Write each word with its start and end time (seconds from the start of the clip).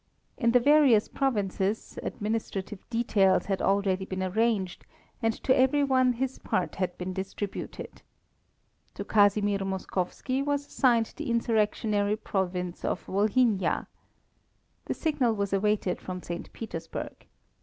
In 0.35 0.49
the 0.49 0.59
various 0.59 1.07
provinces, 1.07 1.99
administrative 2.01 2.89
details 2.89 3.45
had 3.45 3.61
already 3.61 4.03
been 4.03 4.23
arranged, 4.23 4.83
and 5.21 5.31
to 5.43 5.55
every 5.55 5.83
one 5.83 6.13
his 6.13 6.39
part 6.39 6.77
had 6.77 6.97
been 6.97 7.13
distributed. 7.13 8.01
To 8.95 9.05
Casimir 9.05 9.59
Moskowski 9.59 10.41
was 10.43 10.65
assigned 10.65 11.13
the 11.17 11.29
insurrectionary 11.29 12.15
province 12.15 12.83
of 12.83 13.05
Volhynia. 13.05 13.85
The 14.85 14.95
signal 14.95 15.35
was 15.35 15.53
awaited 15.53 16.01
from 16.01 16.23
St. 16.23 16.51
Petersburg. 16.51 17.27